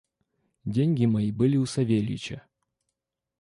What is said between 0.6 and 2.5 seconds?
Деньги мои были у Савельича.